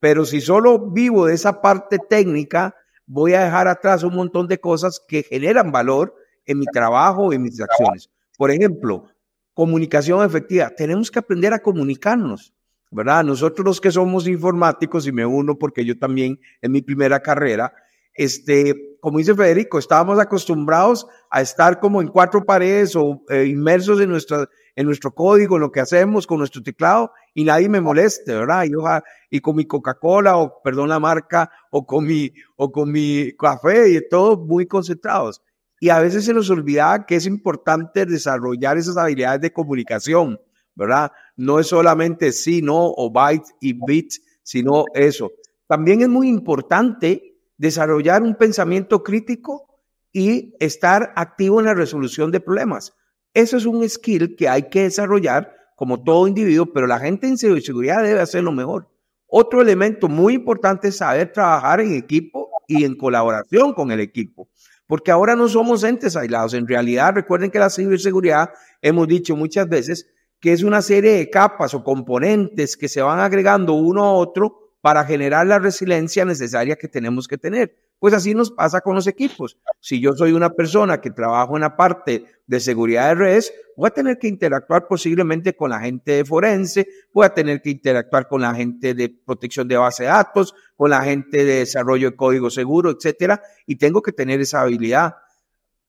[0.01, 2.75] Pero si solo vivo de esa parte técnica,
[3.07, 6.14] voy a dejar atrás un montón de cosas que generan valor
[6.45, 8.11] en mi trabajo, en mis acciones.
[8.37, 9.07] Por ejemplo,
[9.55, 10.70] comunicación efectiva.
[10.76, 12.53] Tenemos que aprender a comunicarnos,
[12.91, 13.24] ¿verdad?
[13.24, 17.72] Nosotros los que somos informáticos, y me uno porque yo también en mi primera carrera,
[18.15, 24.01] este, como dice Federico, estábamos acostumbrados a estar como en cuatro paredes o eh, inmersos
[24.01, 27.81] en, nuestra, en nuestro código, en lo que hacemos con nuestro teclado y nadie me
[27.81, 28.65] moleste, ¿verdad?
[28.65, 33.33] Y, y con mi Coca-Cola o, perdón la marca, o con mi, o con mi
[33.39, 35.43] café y todos muy concentrados.
[35.81, 40.39] y a veces se nos olvida que es importante desarrollar esas habilidades de comunicación,
[40.77, 41.11] ¿verdad?
[41.37, 44.13] No es solamente sí, no o byte y bit,
[44.45, 45.33] sino eso.
[45.67, 47.32] También es muy importante
[47.63, 49.69] desarrollar un pensamiento crítico
[50.13, 52.93] y estar activo en la resolución de problemas.
[53.35, 57.39] Eso es un skill que hay que desarrollar como todo individuo, pero la gente en
[57.39, 58.89] ciberseguridad debe hacerlo mejor.
[59.29, 64.49] Otro elemento muy importante es saber trabajar en equipo y en colaboración con el equipo
[64.89, 66.53] porque ahora no somos entes aislados.
[66.53, 68.51] En realidad, recuerden que la ciberseguridad,
[68.83, 70.07] hemos dicho muchas veces,
[70.39, 74.62] que es una serie de capas o componentes que se van agregando uno a otro
[74.83, 77.74] para generar la resiliencia necesaria que tenemos que tener.
[78.01, 79.57] Pues así nos pasa con los equipos.
[79.78, 83.87] Si yo soy una persona que trabajo en la parte de seguridad de redes, voy
[83.87, 88.26] a tener que interactuar posiblemente con la gente de forense, voy a tener que interactuar
[88.26, 92.16] con la gente de protección de base de datos, con la gente de desarrollo de
[92.16, 95.14] código seguro, etcétera, y tengo que tener esa habilidad.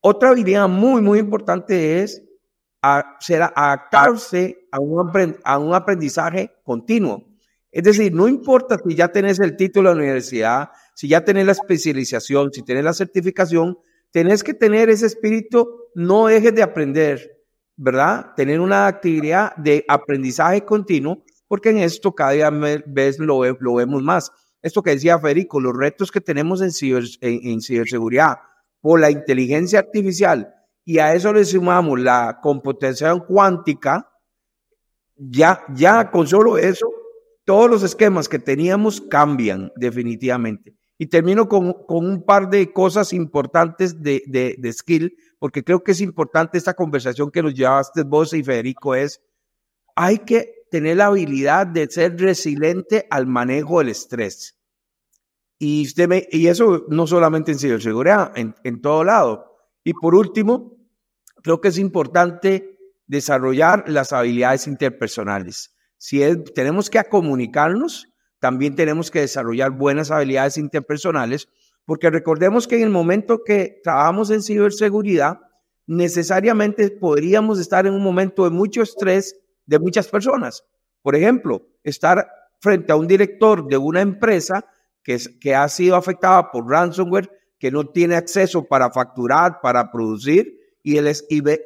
[0.01, 2.23] Otra habilidad muy, muy importante es
[2.79, 7.32] adaptarse a un, a un aprendizaje continuo.
[7.73, 11.47] Es decir, no importa si ya tenés el título de la universidad, si ya tenés
[11.47, 13.79] la especialización, si tenés la certificación,
[14.11, 17.41] tenés que tener ese espíritu, no dejes de aprender,
[17.75, 18.27] ¿verdad?
[18.35, 22.51] Tener una actividad de aprendizaje continuo, porque en esto cada
[22.85, 24.31] vez lo, lo vemos más.
[24.61, 26.69] Esto que decía Federico, los retos que tenemos en,
[27.21, 28.37] en ciberseguridad
[28.81, 30.53] por la inteligencia artificial
[30.85, 34.11] y a eso le sumamos la computación cuántica,
[35.15, 36.87] ya, ya con solo eso
[37.45, 40.75] todos los esquemas que teníamos cambian definitivamente.
[40.97, 46.57] Y termino con, un par de cosas importantes de, skill, porque creo que es importante
[46.57, 49.21] esta conversación que nos llevaste vos y Federico, es,
[49.95, 54.57] hay que tener la habilidad de ser resiliente al manejo del estrés.
[55.59, 59.57] Y, usted y eso no solamente en ciberseguridad, en, en todo lado.
[59.83, 60.77] Y por último,
[61.41, 62.77] creo que es importante
[63.07, 65.72] desarrollar las habilidades interpersonales.
[66.03, 66.19] Si
[66.53, 68.09] tenemos que comunicarnos,
[68.41, 71.47] también tenemos que desarrollar buenas habilidades interpersonales,
[71.85, 75.39] porque recordemos que en el momento que trabajamos en ciberseguridad,
[75.87, 80.65] necesariamente podríamos estar en un momento de mucho estrés de muchas personas.
[81.01, 82.27] Por ejemplo, estar
[82.59, 84.65] frente a un director de una empresa
[85.03, 90.59] que, que ha sido afectada por ransomware, que no tiene acceso para facturar, para producir,
[90.83, 90.97] y,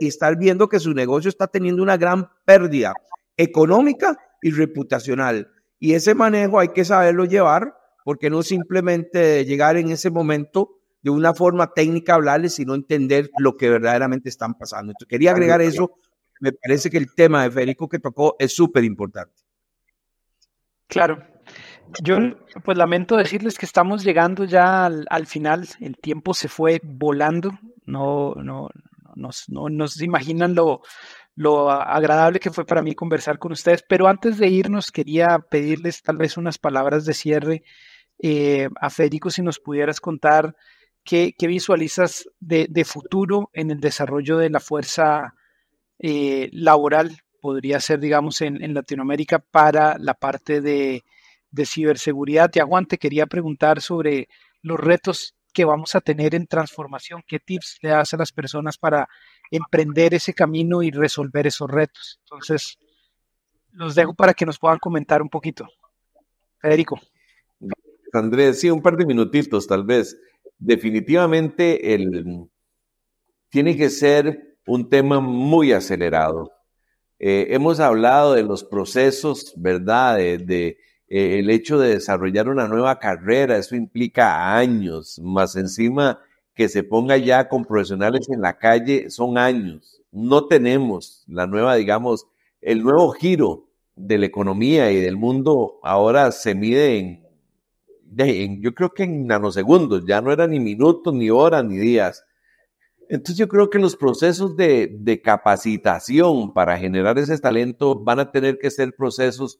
[0.06, 2.94] estar viendo que su negocio está teniendo una gran pérdida
[3.36, 5.50] económica y reputacional.
[5.80, 11.10] Y ese manejo hay que saberlo llevar porque no simplemente llegar en ese momento de
[11.10, 14.92] una forma técnica hablarles, sino entender lo que verdaderamente están pasando.
[14.92, 15.92] Entonces, quería agregar eso.
[16.40, 19.36] Me parece que el tema de Federico que tocó es súper importante.
[20.88, 21.22] Claro.
[22.04, 22.18] Yo
[22.64, 25.68] pues lamento decirles que estamos llegando ya al, final.
[25.80, 27.58] El tiempo se fue volando.
[27.86, 28.70] No, no,
[29.16, 30.82] no, no, no se imaginan lo,
[31.38, 33.86] lo agradable que fue para mí conversar con ustedes.
[33.88, 37.64] Pero antes de irnos, quería pedirles tal vez unas palabras de cierre
[38.18, 40.56] eh, a Federico, si nos pudieras contar
[41.04, 45.36] qué, visualizas de, futuro en el desarrollo de la fuerza
[46.00, 51.04] eh, laboral, podría ser, digamos, en, Latinoamérica para la parte de,
[51.52, 52.50] de ciberseguridad.
[52.50, 54.28] Te aguante, quería preguntar sobre
[54.64, 58.78] los retos que vamos a tener en transformación, qué tips le das a las personas
[58.78, 59.10] para
[59.50, 62.20] emprender ese camino y resolver esos retos.
[62.26, 62.78] Entonces,
[63.72, 65.68] los dejo para que nos puedan comentar un poquito.
[66.60, 67.02] Federico.
[68.14, 70.16] Andrés, sí, un par de minutitos tal vez.
[70.60, 72.48] Definitivamente el,
[73.50, 76.52] tiene que ser un tema muy acelerado.
[77.18, 80.18] Eh, hemos hablado de los procesos, ¿verdad?
[80.18, 80.78] De,
[81.10, 86.20] eh, el hecho de desarrollar una nueva carrera, eso implica años, más encima
[86.54, 90.02] que se ponga ya con profesionales en la calle son años.
[90.12, 92.28] No tenemos la nueva, digamos,
[92.62, 97.28] el nuevo giro de la economía y del mundo ahora se mide en,
[98.62, 102.24] yo creo que en nanosegundos, ya no eran ni minutos, ni horas, ni días.
[103.10, 108.32] Entonces yo creo que los procesos de, de capacitación para generar ese talento van a
[108.32, 109.60] tener que ser procesos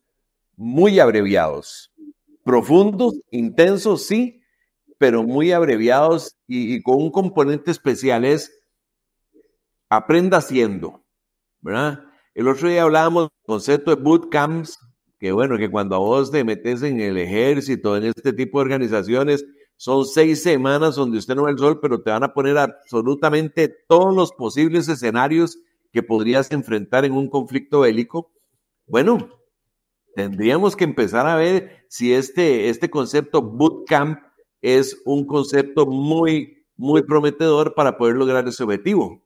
[0.58, 1.94] muy abreviados,
[2.44, 4.42] profundos, intensos, sí,
[4.98, 8.52] pero muy abreviados y, con un componente especial es
[9.88, 11.06] aprenda haciendo,
[11.62, 12.04] ¿verdad?
[12.34, 14.80] El otro día hablábamos del concepto de bootcamps,
[15.20, 18.64] que bueno, que cuando a vos te metes en el ejército, en este tipo de
[18.64, 19.46] organizaciones,
[19.76, 23.70] son seis semanas donde usted no ve el sol, pero te van a poner absolutamente
[23.88, 25.60] todos los posibles escenarios
[25.92, 28.32] que podrías enfrentar en un conflicto bélico.
[28.88, 29.37] Bueno,
[30.18, 34.18] tendríamos que empezar a ver si este, este concepto bootcamp
[34.64, 39.24] es un concepto muy muy prometedor para poder lograr ese objetivo,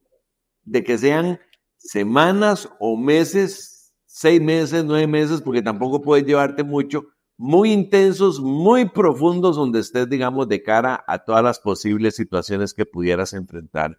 [0.64, 1.40] de que sean
[1.78, 7.06] semanas o meses, seis meses, nueve meses, porque tampoco puedes llevarte mucho,
[7.38, 12.86] muy intensos, muy profundos, donde estés, digamos, de cara a todas las posibles situaciones que
[12.86, 13.98] pudieras enfrentar.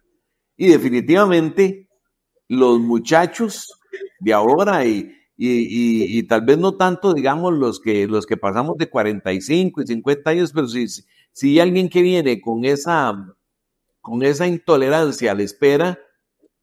[0.55, 1.89] Y definitivamente,
[2.47, 3.79] los muchachos
[4.19, 8.77] de ahora y, y, y, tal vez no tanto, digamos, los que, los que pasamos
[8.77, 10.85] de 45 y 50 años, pero si,
[11.31, 13.35] si alguien que viene con esa,
[13.99, 15.99] con esa intolerancia a la espera,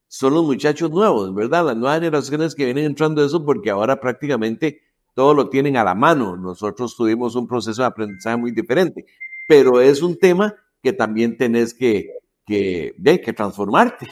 [0.07, 1.66] son los muchachos nuevos, ¿verdad?
[1.66, 4.81] Las nuevas generaciones que vienen entrando eso porque ahora prácticamente
[5.14, 6.37] todo lo tienen a la mano.
[6.37, 9.05] Nosotros tuvimos un proceso de aprendizaje muy diferente,
[9.49, 12.11] pero es un tema que también tenés que,
[12.47, 12.95] que,
[13.25, 14.07] que transformarte.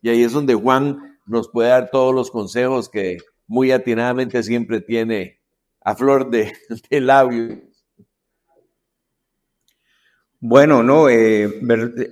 [0.00, 3.18] Y ahí es donde Juan nos puede dar todos los consejos que
[3.52, 5.42] muy atinadamente siempre tiene
[5.82, 6.54] a flor de,
[6.90, 7.60] de labio.
[10.40, 11.60] Bueno, no, eh,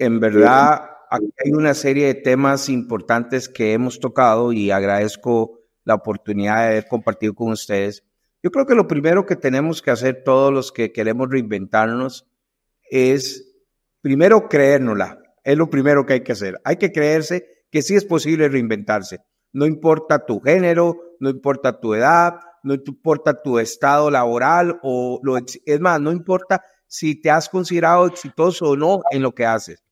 [0.00, 6.56] en verdad hay una serie de temas importantes que hemos tocado y agradezco la oportunidad
[6.56, 8.04] de haber compartido con ustedes.
[8.42, 12.28] Yo creo que lo primero que tenemos que hacer todos los que queremos reinventarnos
[12.90, 13.50] es
[14.02, 15.18] primero creérnosla.
[15.42, 16.60] Es lo primero que hay que hacer.
[16.64, 19.20] Hay que creerse que sí es posible reinventarse.
[19.52, 25.36] No importa tu género, no importa tu edad, no importa tu estado laboral o lo
[25.36, 29.82] es más, no importa si te has considerado exitoso o no en lo que haces.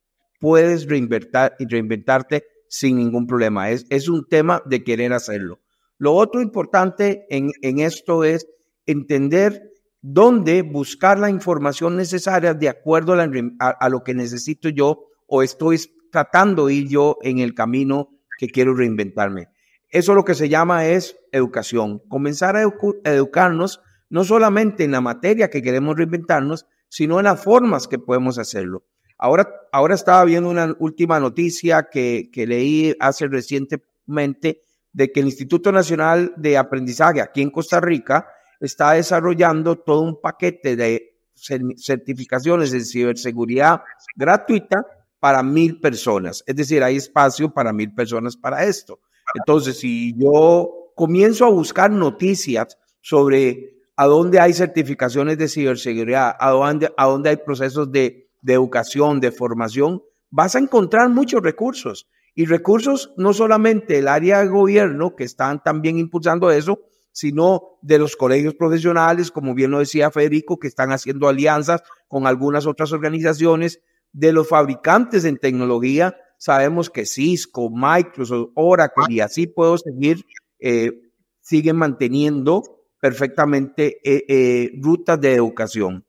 [0.41, 3.71] Puedes reinventar y reinventarte sin ningún problema.
[3.71, 5.61] Es, es un tema de querer hacerlo.
[5.99, 8.47] Lo otro importante en, en esto es
[8.87, 9.71] entender
[10.01, 15.79] dónde buscar la información necesaria de acuerdo a, a, lo que necesito yo o estoy
[16.11, 19.49] tratando de ir yo en el camino que quiero reinventarme.
[19.91, 22.01] Eso lo que se llama es educación.
[22.09, 22.63] Comenzar a
[23.05, 23.81] educarnos
[24.11, 28.85] no solamente en la materia que queremos reinventarnos, sino en las formas que podemos hacerlo.
[29.19, 34.63] Ahora, ahora estaba viendo una última noticia que, que leí hace recientemente
[34.93, 38.27] de que el Instituto Nacional de Aprendizaje aquí en Costa Rica
[38.61, 43.83] está desarrollando todo un paquete de certificaciones de ciberseguridad
[44.17, 44.85] gratuita
[45.21, 46.43] para mil personas.
[46.47, 49.01] Es decir, hay espacio para mil personas para esto.
[49.35, 56.51] Entonces, si yo comienzo a buscar noticias sobre a dónde hay certificaciones de ciberseguridad, a
[56.51, 62.09] dónde, a dónde hay procesos de, de educación, de formación, vas a encontrar muchos recursos.
[62.35, 67.99] Y recursos no solamente del área de gobierno, que están también impulsando eso, sino de
[67.99, 72.93] los colegios profesionales, como bien lo decía Federico, que están haciendo alianzas con algunas otras
[72.93, 73.81] organizaciones,
[74.13, 76.17] de los fabricantes en tecnología.
[76.39, 80.25] Sabemos que Cisco, Microsoft, Oracle y así puedo seguir,
[80.61, 80.93] eh,
[81.41, 82.63] siguen manteniendo
[83.01, 86.05] perfectamente eh, eh, rutas de educación.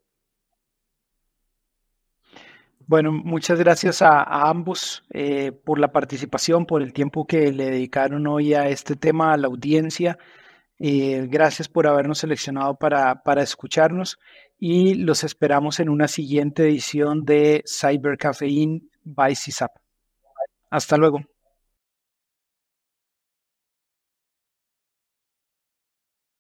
[2.87, 8.25] Bueno, muchas gracias a, ambos eh, por la participación, por el tiempo que le dedicaron
[8.25, 10.17] hoy a este tema, a la audiencia.
[10.79, 14.17] gracias por habernos seleccionado para, para escucharnos
[14.57, 19.78] y los esperamos en una siguiente edición de Cyber Caffeine by CISAP.
[20.71, 21.19] Hasta luego.